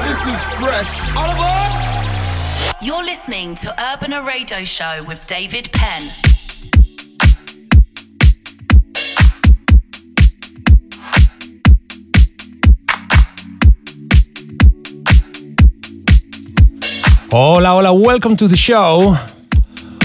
this 0.00 0.26
is 0.26 0.44
fresh. 0.58 1.14
All 1.14 1.30
aboard! 1.30 1.72
You're 2.82 3.04
listening 3.04 3.54
to 3.56 3.70
Urbana 3.92 4.22
Radio 4.22 4.64
Show 4.64 5.04
with 5.06 5.26
David 5.26 5.70
Penn. 5.72 6.02
Hola, 17.30 17.68
hola, 17.68 17.92
welcome 17.94 18.36
to 18.36 18.48
the 18.48 18.56
show. 18.56 19.18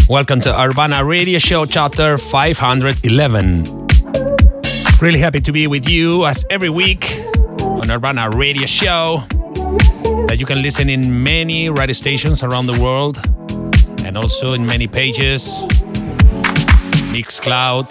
Welcome 0.10 0.42
to 0.42 0.62
Urbana 0.62 1.06
Radio 1.06 1.40
Show 1.40 1.66
chapter 1.66 2.18
511. 2.18 3.85
Really 5.02 5.20
happy 5.20 5.42
to 5.42 5.52
be 5.52 5.68
with 5.68 5.90
you 5.90 6.26
as 6.26 6.46
every 6.50 6.70
week 6.70 7.20
on 7.62 7.92
Urbana 7.92 8.30
Radio 8.30 8.66
Show 8.66 9.24
that 10.28 10.38
you 10.40 10.46
can 10.46 10.62
listen 10.62 10.90
in 10.90 11.22
many 11.22 11.70
radio 11.70 11.94
stations 11.94 12.44
around 12.44 12.68
the 12.68 12.80
world 12.82 13.18
and 14.06 14.18
also 14.18 14.54
in 14.54 14.66
many 14.66 14.88
pages 14.88 15.48
Mixcloud, 17.12 17.90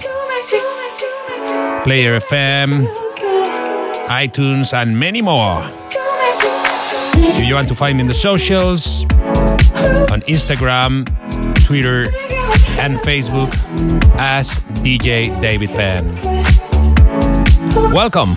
Player 1.84 2.18
FM, 2.20 2.86
iTunes, 4.08 4.72
and 4.72 4.98
many 4.98 5.22
more. 5.22 5.62
If 7.16 7.46
you 7.46 7.54
want 7.54 7.68
to 7.68 7.74
find 7.74 7.98
me 7.98 8.02
in 8.02 8.08
the 8.08 8.14
socials, 8.14 9.04
on 10.10 10.22
Instagram, 10.22 11.04
Twitter, 11.64 12.08
and 12.80 12.96
Facebook 12.98 13.52
as 14.18 14.58
DJ 14.82 15.40
David 15.40 15.70
Penn. 15.70 16.53
Welcome. 17.74 18.36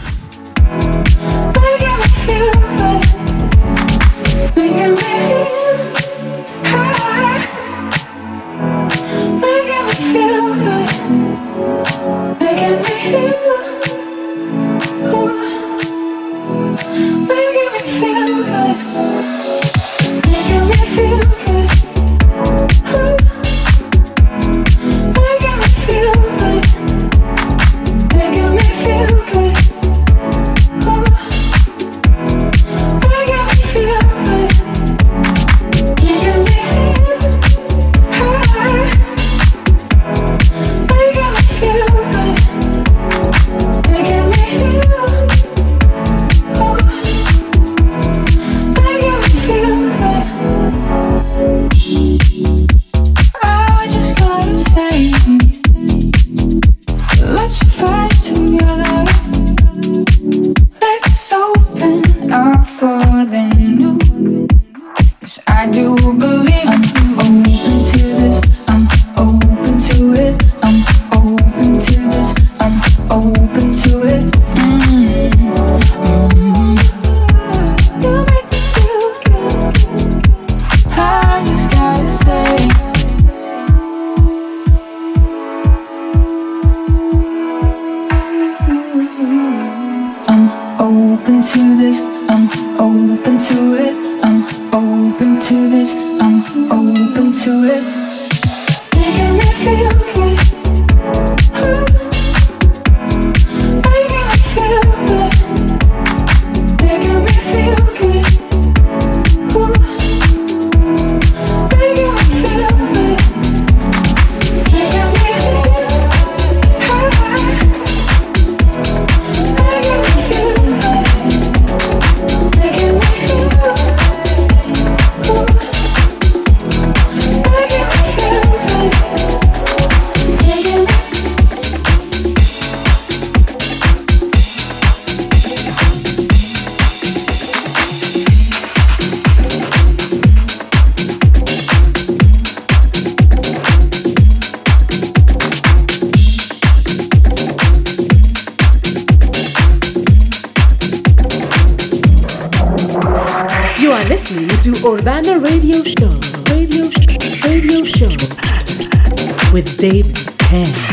give 160.03 160.05
you. 160.51 160.86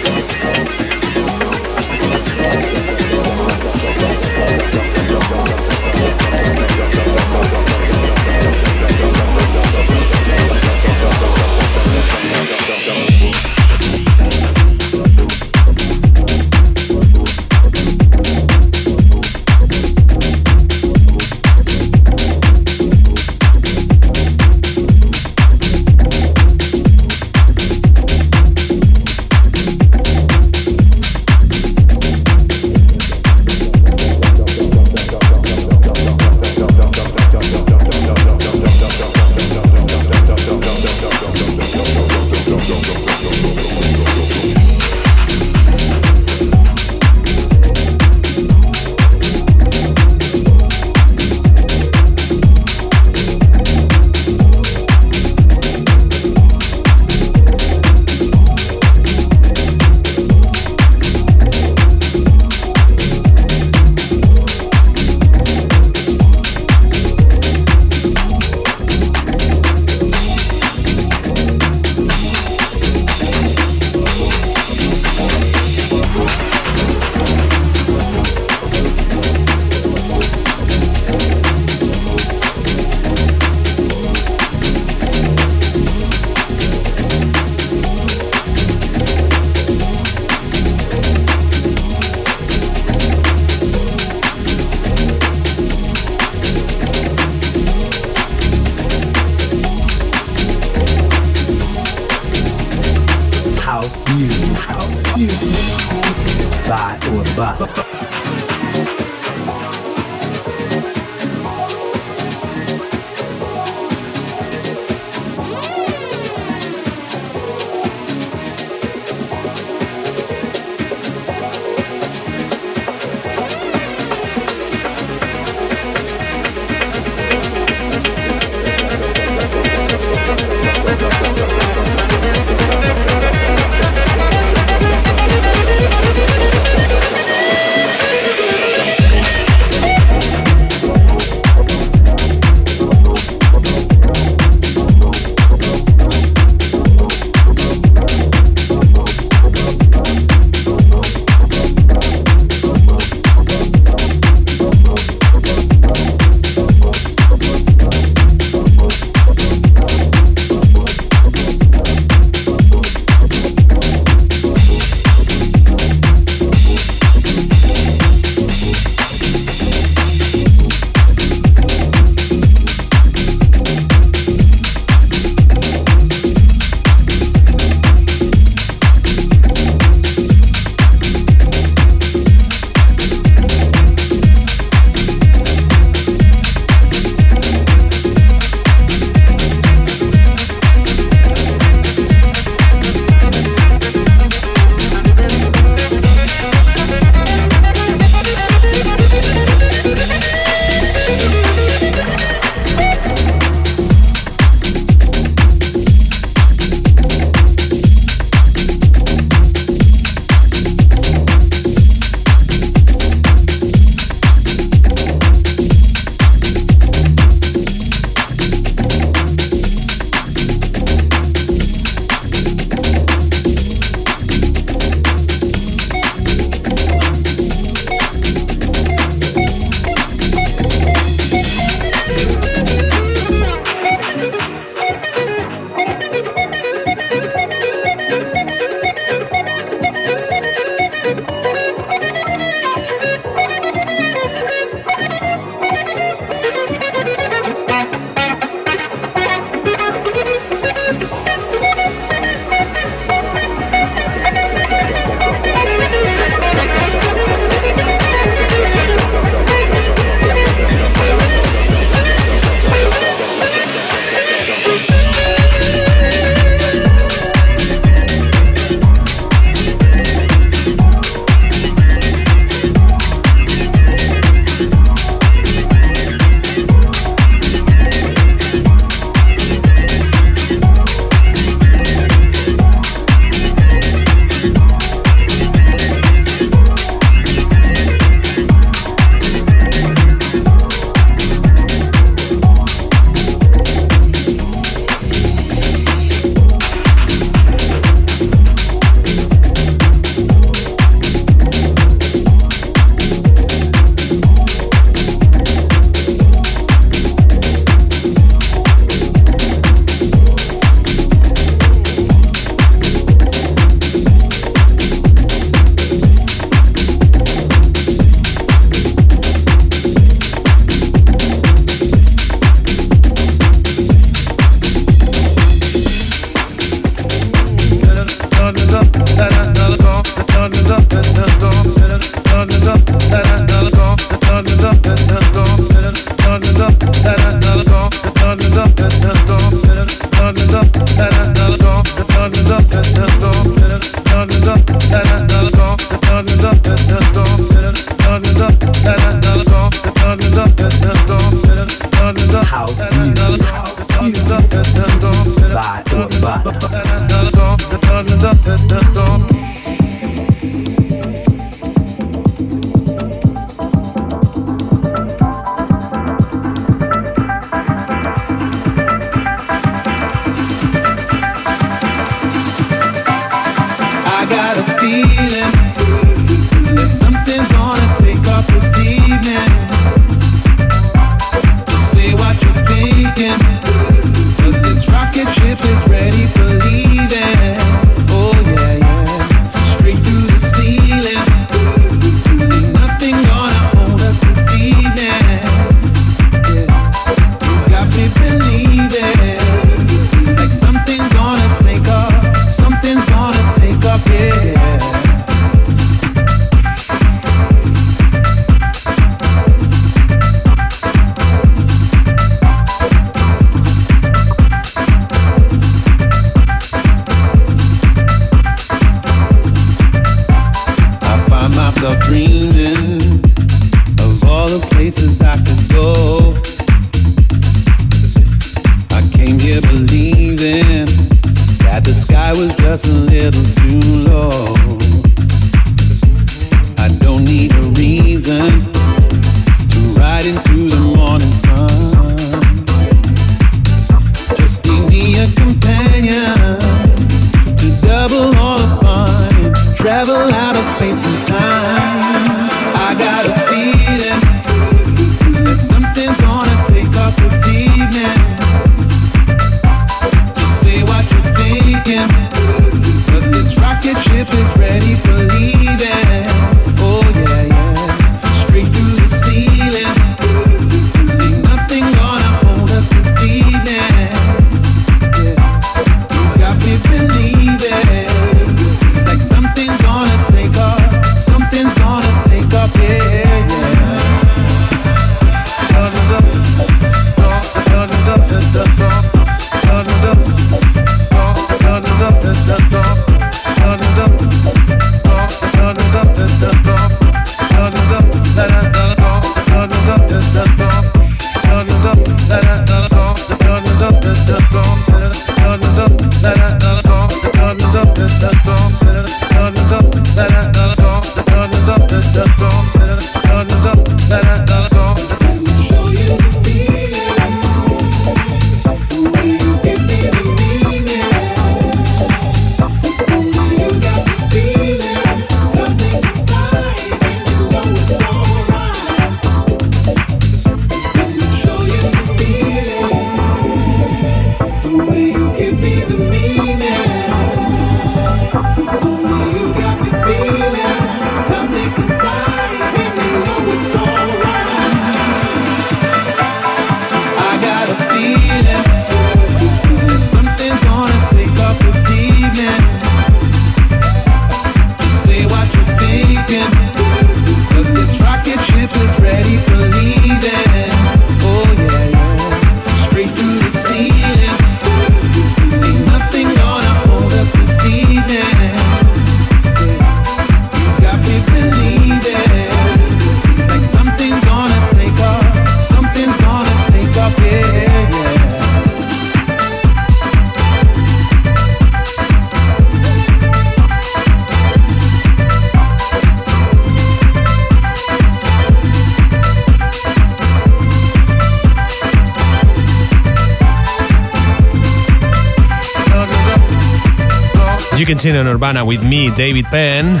Dancing 597.86 598.16
on 598.16 598.26
Urbana 598.26 598.64
with 598.64 598.82
me, 598.82 599.08
David 599.14 599.44
Penn. 599.44 600.00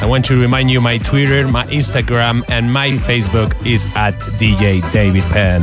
I 0.00 0.06
want 0.06 0.24
to 0.26 0.40
remind 0.40 0.70
you 0.70 0.80
my 0.80 0.98
Twitter, 0.98 1.48
my 1.48 1.66
Instagram, 1.66 2.48
and 2.48 2.72
my 2.72 2.90
Facebook 2.90 3.54
is 3.66 3.86
at 3.96 4.14
DJ 4.38 4.80
David 4.92 5.24
Penn. 5.24 5.62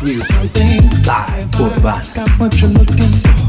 Something 0.00 1.02
live. 1.04 1.50
Goes 1.58 1.78
by. 1.78 2.02
Got 2.14 2.30
what 2.40 2.58
you're 2.58 2.70
looking 2.70 2.96
for. 2.96 3.39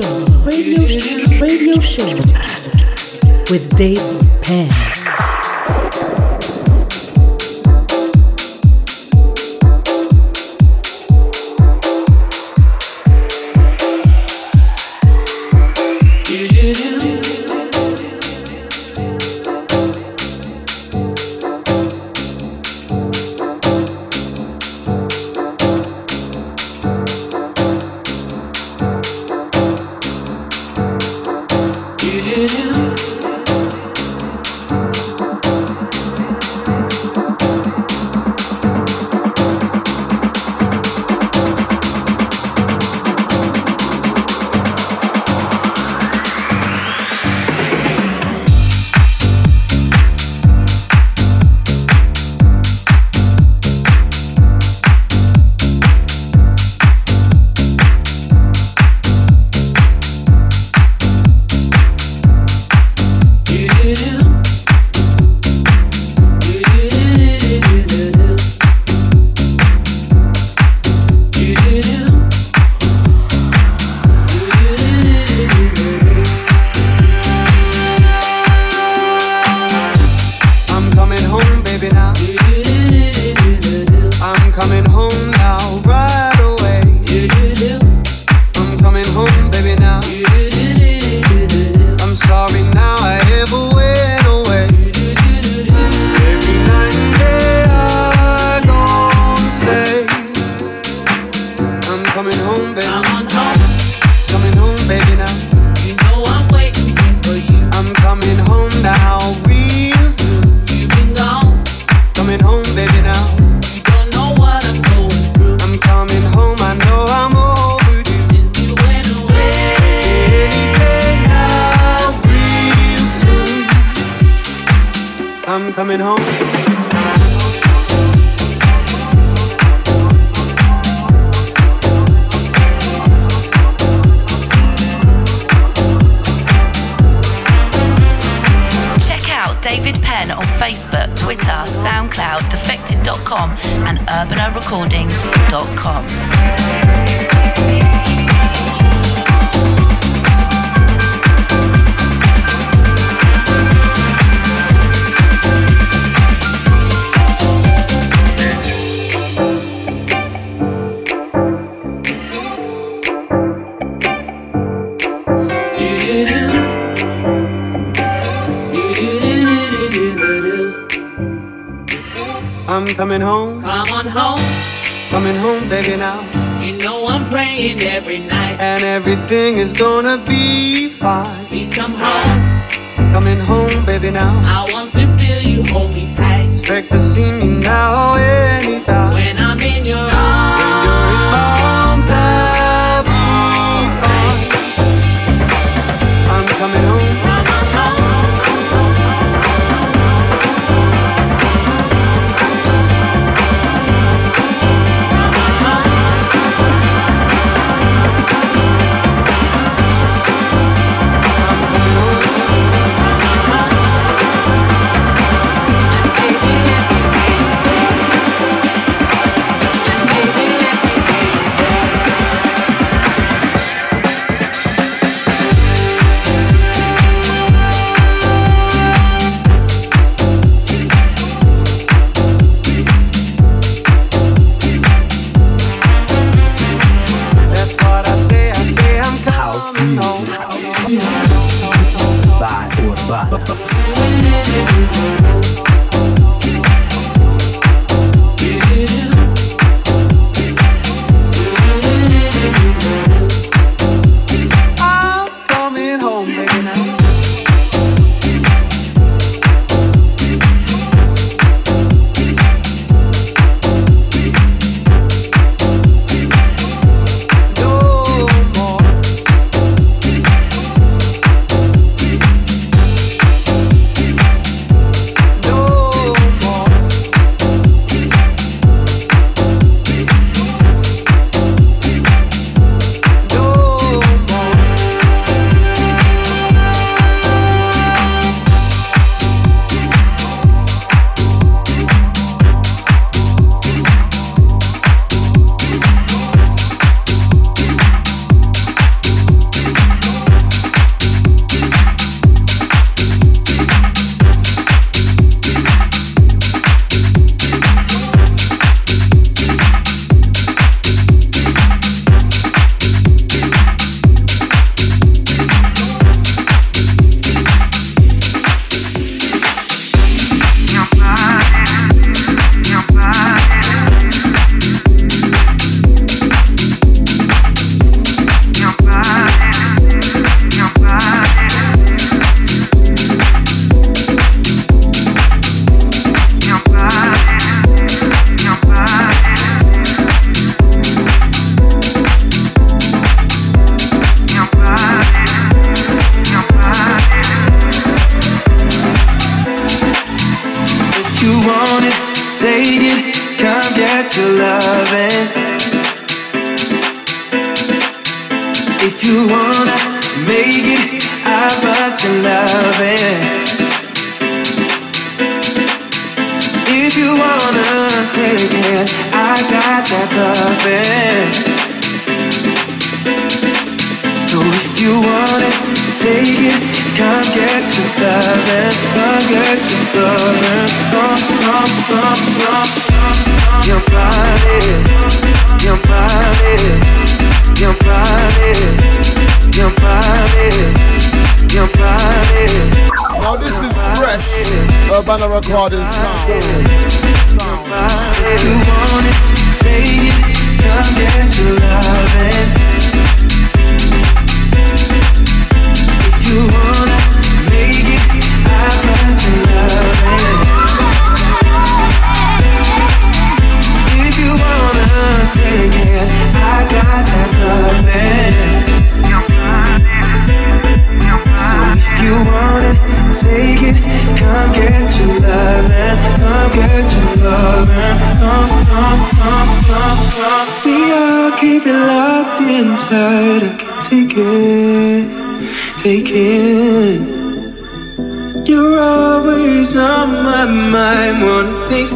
Show. 0.00 0.26
Radio 0.44 0.86
Show. 0.86 1.38
Radio 1.38 1.78
Show. 1.80 2.06
With 3.50 3.76
Dave 3.76 3.98
Penn. 4.42 4.71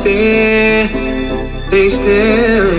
still, 0.07 1.71
they 1.71 1.89
still. 1.89 2.71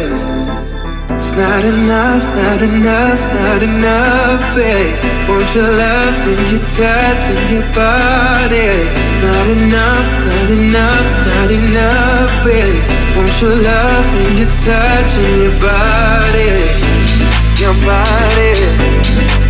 It's 1.12 1.34
not 1.36 1.66
enough, 1.66 2.24
not 2.36 2.62
enough, 2.62 3.22
not 3.34 3.63
enough, 3.63 4.42
babe. 4.56 4.96
Won't 5.28 5.54
you 5.54 5.63
love 5.63 6.16
and 6.32 6.46
your 6.52 6.63
touch 6.78 7.24
and 7.34 7.44
your 7.52 7.68
body? 7.76 8.70
Not 9.26 9.48
enough, 9.58 10.10
not 10.30 10.50
enough, 10.60 11.10
not 11.28 11.52
enough, 11.52 12.32
babe. 12.46 12.84
Won't 13.18 13.42
you 13.42 13.50
love 13.50 14.08
and 14.22 14.38
your 14.40 14.52
touch 14.66 15.12
and 15.24 15.36
your 15.44 15.56
body? 15.60 16.52
Your 17.60 17.76
body, 17.90 18.54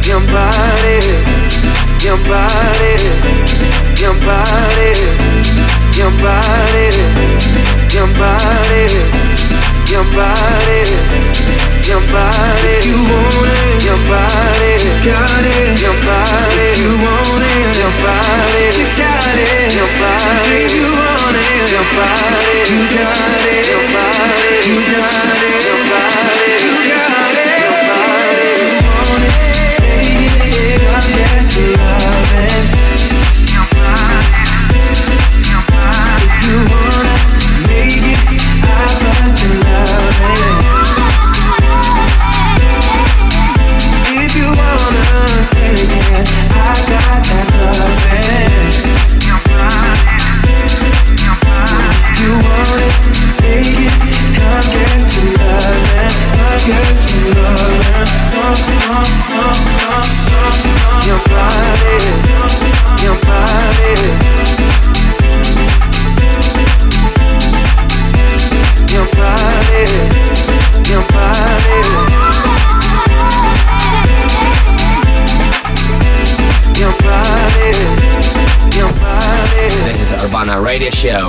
your 0.09 0.23
body, 0.33 0.97
your 2.05 2.17
body, 2.31 2.95
your 4.01 4.15
body, 4.25 4.93
your 5.21 5.31
body. 5.31 5.57
Your 5.97 6.11
body 6.21 7.66
your 7.97 8.05
body, 8.13 8.85
your 9.89 10.05
body, 10.13 10.81
your 11.89 12.01
body. 12.13 12.75
You 12.85 12.99
want 13.09 13.49
it, 13.49 13.83
your 13.89 13.97
body, 14.05 14.73
got 15.01 15.41
it, 15.41 15.81
your 15.81 15.97
body. 16.05 16.67
You 16.77 16.93
want 17.01 17.41
it, 17.41 17.77
your 17.81 17.93
body, 18.05 18.85
got 19.01 19.37
it, 19.41 19.73
your 19.73 19.89
body. 19.97 20.61
You 20.77 20.85
want 20.93 21.37
it, 21.41 21.71
your 21.73 21.87
body, 21.97 22.57
got 22.93 23.41
it, 23.49 23.65
your 23.65 23.85
body, 23.89 24.53
you 24.69 24.77
got 24.93 25.23
it. 25.23 25.26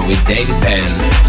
with 0.08 0.26
David 0.26 0.62
Penn. 0.62 1.27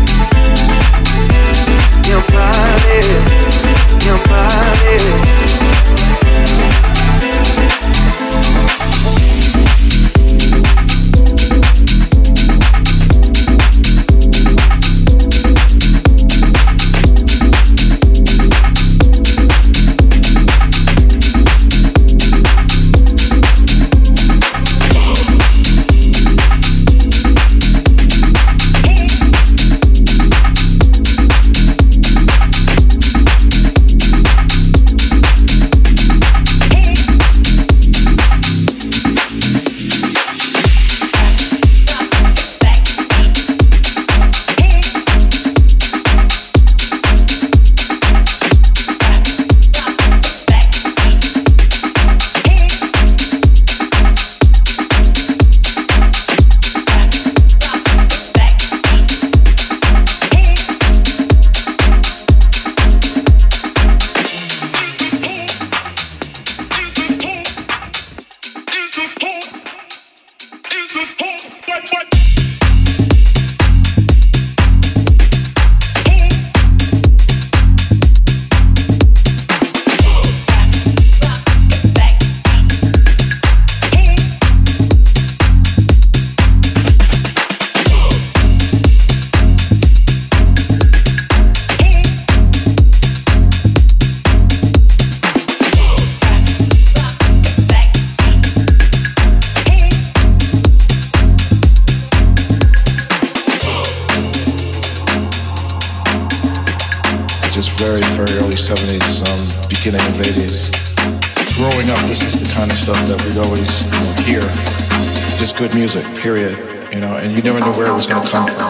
Good 115.59 115.75
music, 115.75 116.05
period. 116.15 116.57
You 116.89 117.01
know, 117.01 117.17
and 117.17 117.35
you 117.35 117.43
never 117.43 117.59
knew 117.59 117.73
where 117.73 117.87
it 117.87 117.93
was 117.93 118.07
going 118.07 118.23
to 118.23 118.29
come 118.29 118.47
from. 118.47 118.69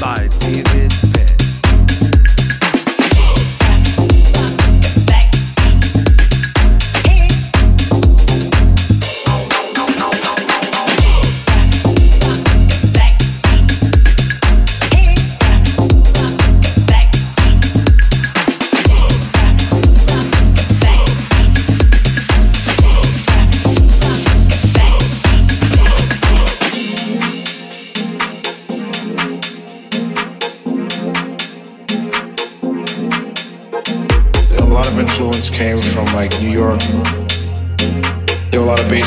By 0.00 0.28
David 0.38 1.19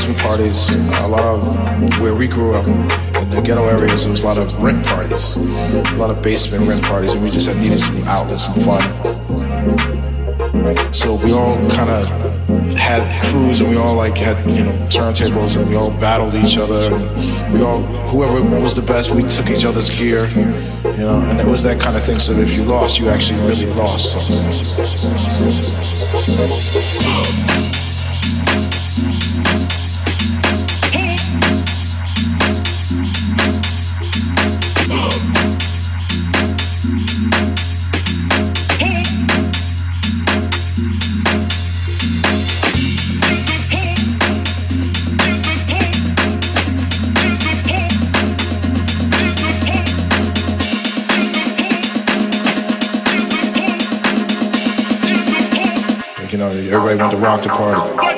basement 0.03 0.19
parties. 0.19 0.75
A 1.01 1.07
lot 1.07 1.23
of 1.23 1.99
where 2.01 2.13
we 2.13 2.27
grew 2.27 2.53
up 2.55 2.67
in 2.67 3.29
the 3.29 3.41
ghetto 3.41 3.65
areas. 3.67 4.03
There 4.03 4.11
was 4.11 4.23
a 4.23 4.27
lot 4.27 4.37
of 4.37 4.53
rent 4.61 4.85
parties, 4.85 5.37
a 5.37 5.95
lot 5.95 6.09
of 6.09 6.21
basement 6.21 6.67
rent 6.67 6.83
parties, 6.83 7.13
and 7.13 7.23
we 7.23 7.29
just 7.29 7.47
had 7.47 7.55
needed 7.57 7.79
some 7.79 8.03
outlets 8.03 8.49
and 8.49 8.61
fun. 8.65 8.81
So 10.93 11.15
we 11.15 11.31
all 11.31 11.55
kind 11.69 11.89
of 11.89 12.05
had 12.75 13.01
crews, 13.29 13.61
and 13.61 13.69
we 13.69 13.77
all 13.77 13.95
like 13.95 14.17
had 14.17 14.45
you 14.53 14.65
know 14.65 14.73
turntables, 14.89 15.55
and 15.57 15.69
we 15.69 15.75
all 15.75 15.91
battled 15.91 16.35
each 16.35 16.57
other. 16.57 16.93
And 16.93 17.53
we 17.53 17.61
all 17.61 17.81
whoever 18.11 18.41
was 18.59 18.75
the 18.75 18.81
best, 18.81 19.11
we 19.11 19.23
took 19.23 19.49
each 19.49 19.63
other's 19.63 19.89
gear, 19.89 20.27
you 20.27 20.97
know, 20.97 21.21
and 21.27 21.39
it 21.39 21.47
was 21.47 21.63
that 21.63 21.79
kind 21.79 21.95
of 21.95 22.03
thing. 22.03 22.19
So 22.19 22.33
that 22.33 22.43
if 22.43 22.57
you 22.57 22.63
lost, 22.63 22.99
you 22.99 23.07
actually 23.07 23.39
really 23.47 23.67
lost 23.67 24.11
something. 24.11 24.51
Everybody 56.73 56.97
went 56.97 57.11
to 57.11 57.17
rock 57.17 57.41
the 57.43 57.49
party. 57.49 58.12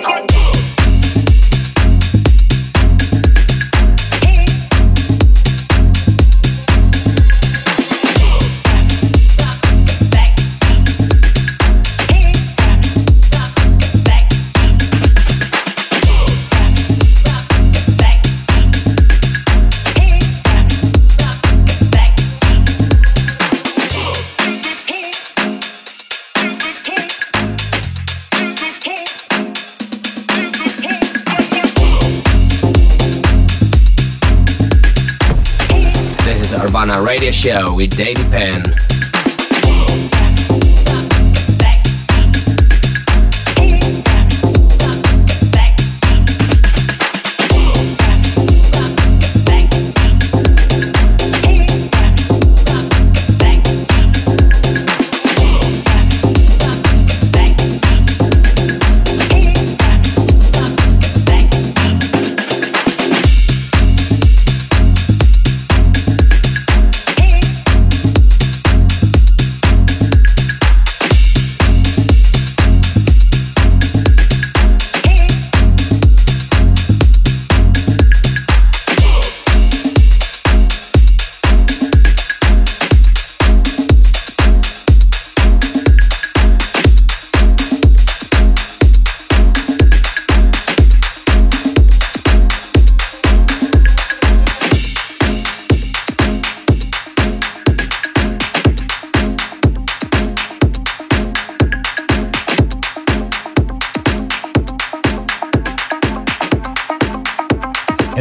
Radio 37.25 37.31
Show 37.31 37.73
with 37.73 37.97
David 37.97 38.29
Penn. 38.29 38.84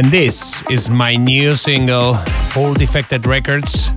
And 0.05 0.13
this 0.13 0.63
is 0.69 0.91
my 0.91 1.15
new 1.15 1.55
single, 1.55 2.13
Full 2.53 2.75
Defected 2.75 3.25
Records. 3.25 3.89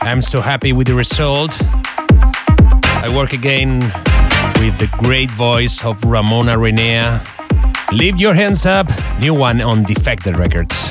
I'm 0.00 0.22
so 0.22 0.40
happy 0.40 0.72
with 0.72 0.86
the 0.86 0.94
result. 0.94 1.54
I 3.04 3.12
work 3.14 3.34
again 3.34 3.80
with 4.58 4.78
the 4.78 4.88
great 4.96 5.30
voice 5.30 5.84
of 5.84 6.02
Ramona 6.02 6.56
Renea. 6.56 7.20
Leave 7.92 8.18
your 8.18 8.32
hands 8.32 8.64
up, 8.64 8.88
new 9.20 9.34
one 9.34 9.60
on 9.60 9.82
Defected 9.82 10.38
Records. 10.38 10.85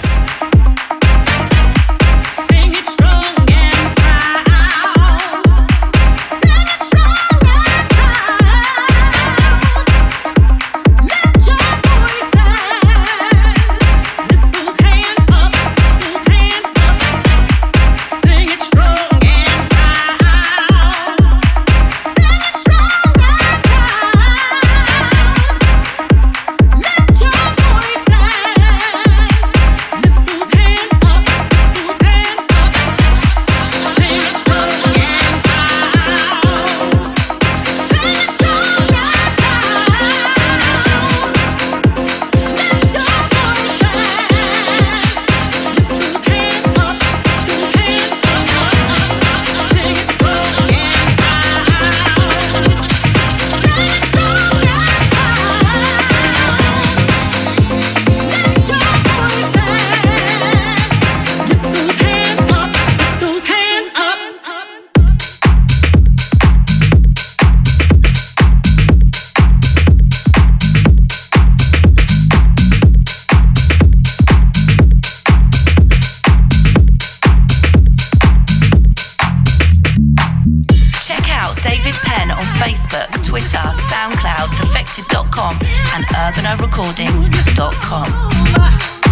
out 81.46 81.62
David 81.62 81.94
Penn 81.94 82.32
on 82.32 82.42
Facebook, 82.58 83.08
Twitter, 83.24 83.62
SoundCloud, 83.92 84.58
defected.com, 84.58 85.60
and 85.94 86.04
urbanarecordings.com. 86.06 89.05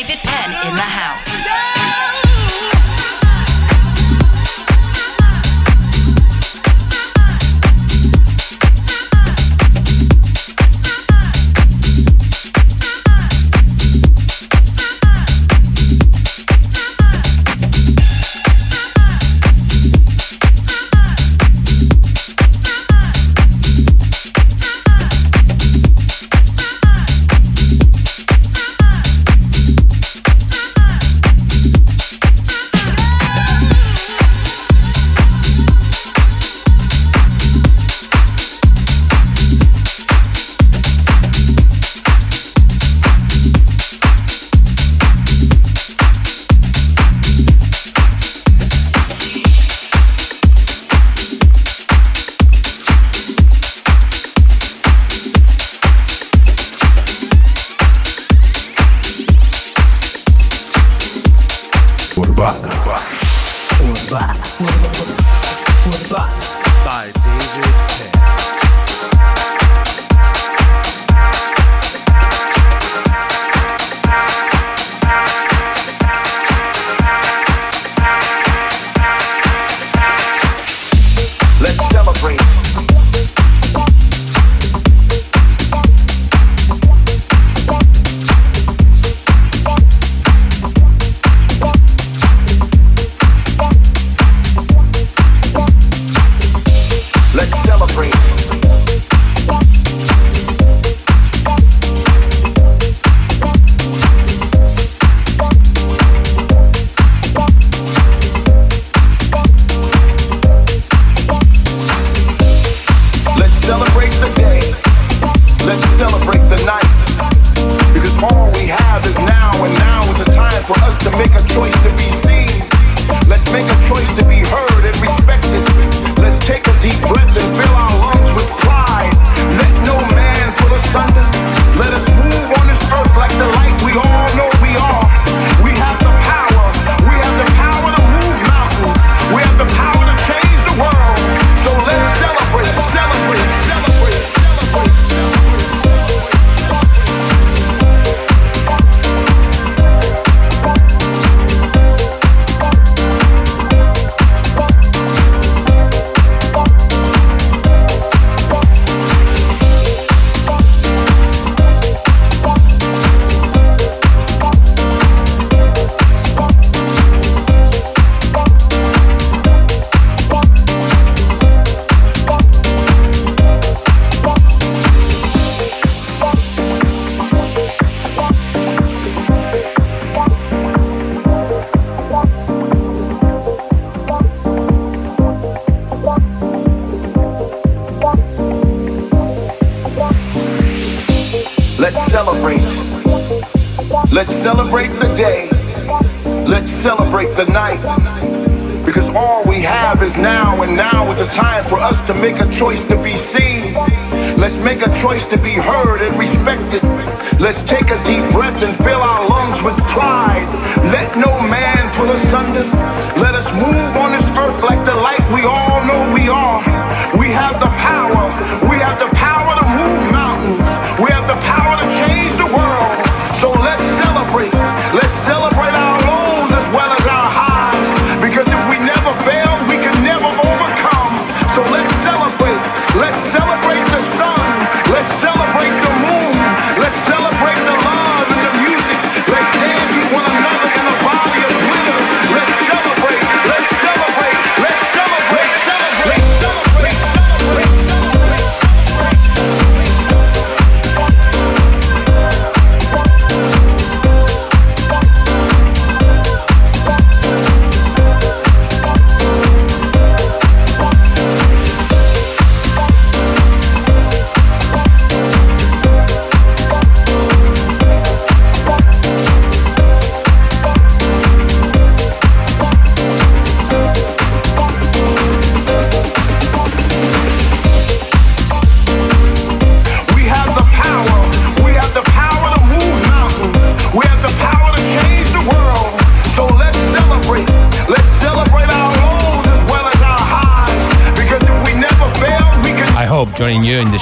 David 0.00 0.16
Penn 0.20 0.50
in 0.66 0.76
the 0.76 0.80
house. 0.80 1.39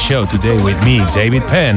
show 0.08 0.24
today 0.24 0.56
with 0.64 0.82
me, 0.86 1.04
David 1.12 1.42
Penn. 1.42 1.76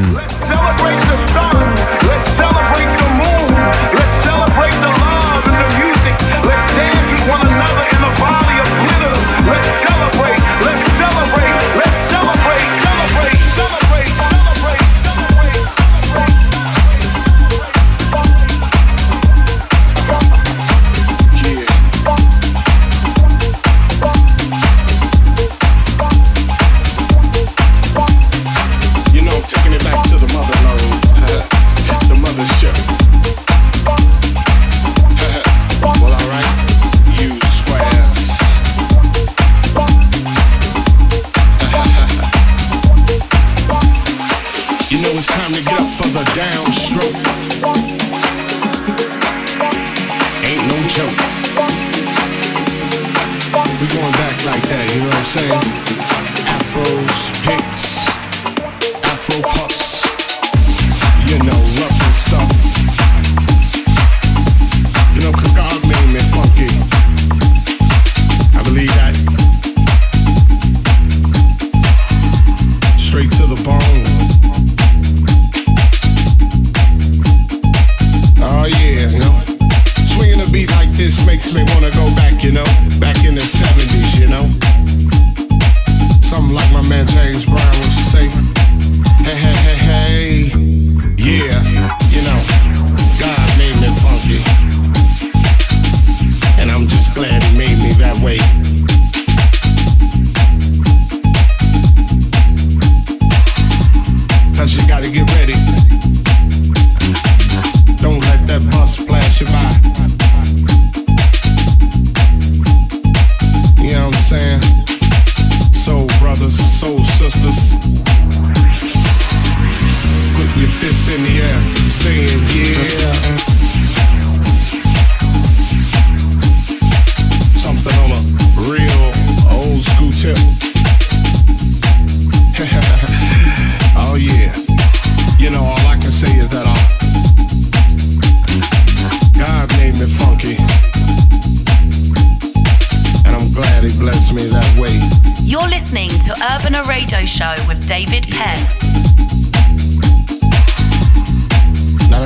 downstroke 46.35 47.30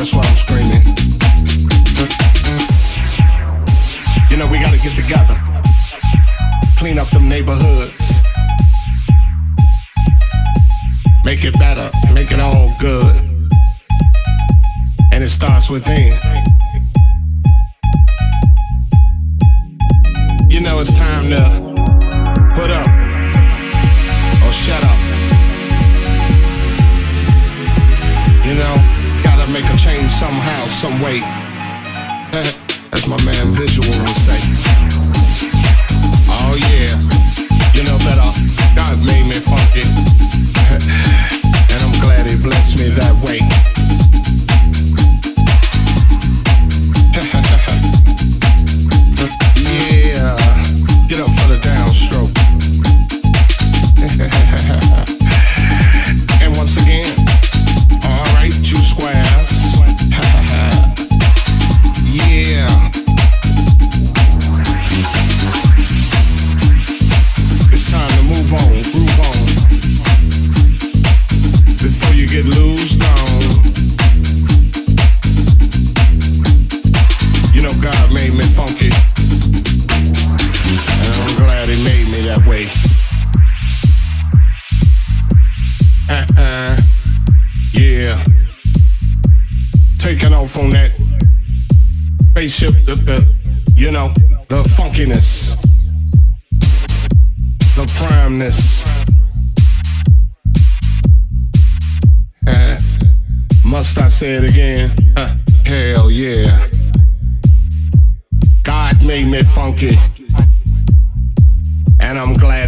That's 0.06 0.14
why 0.14 0.24
I'm 0.24 0.36
screaming. 0.36 0.86
You 4.30 4.38
know, 4.38 4.46
we 4.46 4.60
gotta 4.60 4.78
get 4.78 4.96
together, 4.96 5.34
clean 6.78 7.00
up 7.00 7.10
them 7.10 7.28
neighborhoods, 7.28 8.22
make 11.24 11.44
it 11.44 11.58
better, 11.58 11.90
make 12.14 12.32
it 12.32 12.40
all 12.40 12.76
good. 12.78 13.16
And 15.12 15.24
it 15.24 15.30
starts 15.30 15.72
within. 15.72 16.55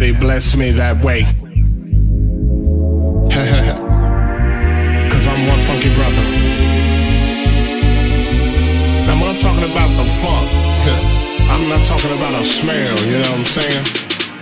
He 0.02 0.12
blessed 0.12 0.56
me 0.56 0.70
that 0.72 1.04
way. 1.04 1.22
Cause 5.10 5.26
I'm 5.26 5.46
one 5.46 5.60
funky 5.66 5.92
brother. 5.94 6.22
Now 9.06 9.14
when 9.20 9.28
I'm 9.30 9.38
talking 9.40 9.64
about 9.70 9.90
the 9.96 10.04
funk, 10.20 10.48
I'm 11.50 11.68
not 11.68 11.84
talking 11.86 12.10
about 12.16 12.34
a 12.40 12.44
smell, 12.44 12.98
you 13.06 13.18
know 13.18 13.30
what 13.30 13.38
I'm 13.38 13.44
saying? 13.44 13.84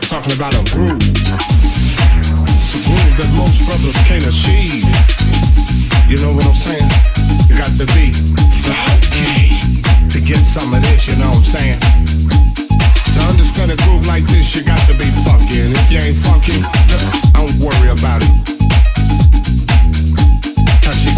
talking 0.09 0.33
about 0.35 0.55
a 0.55 0.63
groove. 0.71 1.03
It's 1.03 2.73
a 2.73 2.79
groove 2.87 3.17
that 3.19 3.27
most 3.35 3.67
brothers 3.67 3.99
can't 4.07 4.23
achieve. 4.23 4.87
You 6.07 6.23
know 6.23 6.31
what 6.31 6.47
I'm 6.47 6.55
saying? 6.55 6.87
You 7.51 7.59
got 7.59 7.75
to 7.75 7.87
be 7.91 8.15
funky 8.63 9.51
to 10.07 10.19
get 10.23 10.39
some 10.47 10.71
of 10.73 10.79
this, 10.87 11.09
you 11.11 11.19
know 11.19 11.35
what 11.35 11.39
I'm 11.39 11.43
saying? 11.43 12.16
To 13.17 13.23
understand 13.33 13.73
a 13.73 13.77
groove 13.89 14.07
like 14.07 14.25
this, 14.29 14.55
you 14.55 14.63
got 14.69 14.79
to 14.87 14.95
be 14.95 15.09
funky. 15.25 15.65
If 15.73 15.89
you 15.91 16.05
ain't 16.05 16.21
funky, 16.21 16.61
don't 17.33 17.49
worry 17.65 17.89
about 17.89 18.21
it. 18.21 18.29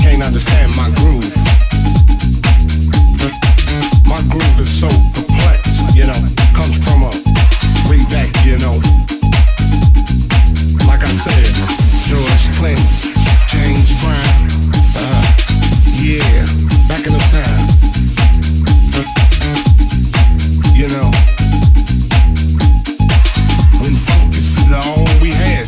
Can't 0.00 0.22
understand 0.22 0.74
my 0.76 0.88
groove. 0.94 1.26
My 4.06 4.22
groove 4.30 4.60
is 4.60 4.70
so 4.70 4.88
complex, 4.88 5.82
you 5.92 6.06
know, 6.06 6.16
comes 6.54 6.78
from 6.82 7.02
a 7.02 7.10
way 7.90 8.00
back, 8.06 8.30
you 8.46 8.56
know. 8.58 8.78
Like 10.86 11.02
I 11.02 11.12
said, 11.12 11.52
George 12.06 12.56
Clinton, 12.56 13.07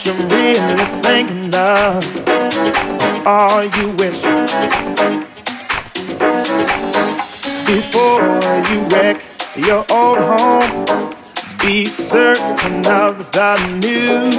what 0.00 0.18
you're 0.18 0.28
really 0.28 0.84
thinking 1.02 1.54
of? 1.54 2.04
Or 3.26 3.64
you 3.64 3.90
wish 3.96 4.22
before 7.66 8.22
you 8.70 8.80
wreck 8.88 9.22
your 9.56 9.84
old 9.90 10.18
home? 10.18 10.86
Be 11.60 11.84
certain 11.84 12.86
of 12.86 13.30
the 13.32 13.56
new. 13.82 14.30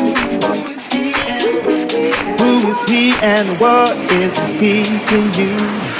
Who 2.39 2.67
is 2.69 2.83
he 2.85 3.13
and 3.21 3.59
what 3.59 3.95
is 4.11 4.37
he 4.59 4.83
to 4.83 5.17
you? 5.39 5.53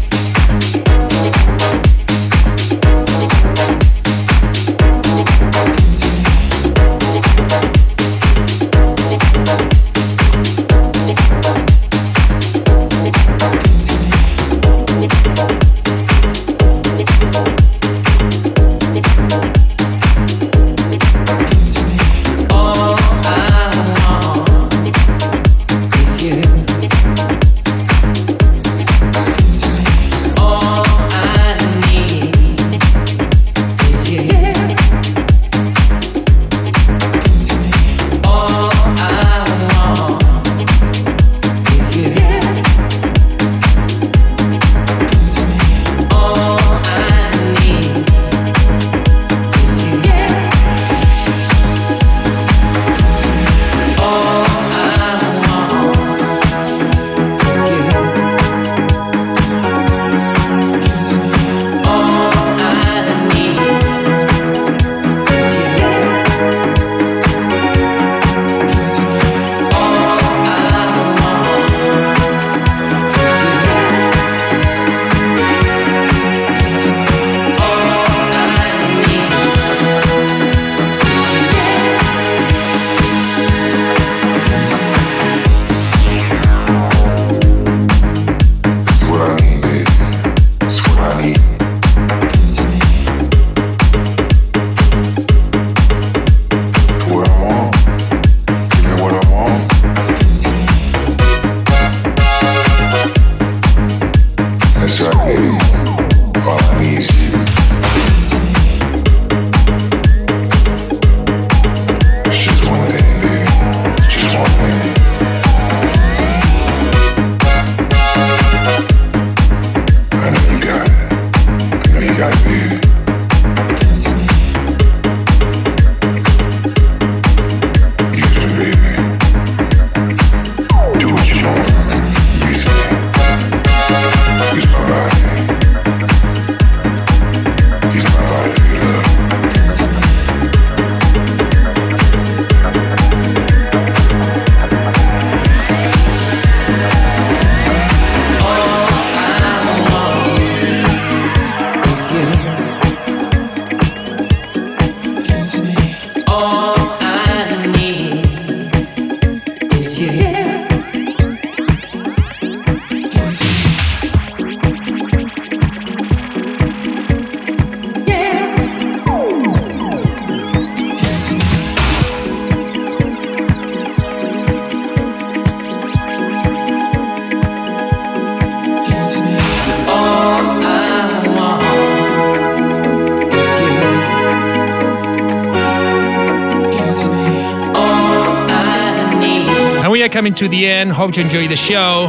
coming 190.18 190.34
to 190.34 190.48
the 190.48 190.66
end. 190.66 190.92
Hope 190.92 191.16
you 191.16 191.22
enjoy 191.22 191.48
the 191.48 191.56
show. 191.56 192.08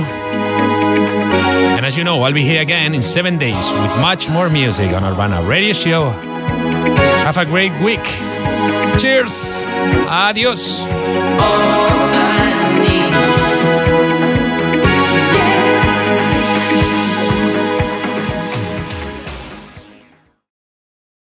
And 1.76 1.84
as 1.84 1.94
you 1.94 2.04
know, 2.04 2.22
I'll 2.22 2.32
be 2.32 2.42
here 2.42 2.62
again 2.62 2.94
in 2.94 3.02
seven 3.02 3.36
days 3.36 3.70
with 3.70 3.98
much 4.00 4.30
more 4.30 4.48
music 4.48 4.92
on 4.92 5.04
Urbana 5.04 5.46
Radio 5.46 5.74
Show. 5.74 6.08
Have 6.08 7.36
a 7.36 7.44
great 7.44 7.78
week. 7.82 8.02
Cheers. 8.98 9.62
Adios. 10.08 10.86
Oh, 10.88 12.08
I 12.14 12.67